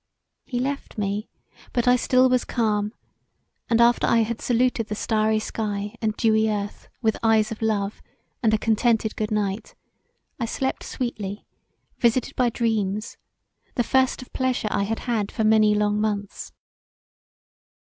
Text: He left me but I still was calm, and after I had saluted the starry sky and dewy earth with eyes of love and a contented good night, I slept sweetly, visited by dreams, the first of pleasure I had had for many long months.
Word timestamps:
He 0.45 0.59
left 0.59 0.97
me 0.97 1.29
but 1.73 1.87
I 1.87 1.95
still 1.95 2.27
was 2.27 2.43
calm, 2.43 2.91
and 3.69 3.79
after 3.79 4.07
I 4.07 4.21
had 4.23 4.41
saluted 4.41 4.87
the 4.87 4.95
starry 4.95 5.37
sky 5.37 5.93
and 6.01 6.17
dewy 6.17 6.49
earth 6.49 6.89
with 7.03 7.17
eyes 7.21 7.51
of 7.51 7.61
love 7.61 8.01
and 8.41 8.51
a 8.51 8.57
contented 8.57 9.15
good 9.15 9.29
night, 9.29 9.75
I 10.39 10.45
slept 10.45 10.81
sweetly, 10.81 11.45
visited 11.99 12.35
by 12.35 12.49
dreams, 12.49 13.17
the 13.75 13.83
first 13.83 14.23
of 14.23 14.33
pleasure 14.33 14.69
I 14.71 14.85
had 14.85 15.01
had 15.01 15.31
for 15.31 15.43
many 15.43 15.75
long 15.75 16.01
months. 16.01 16.51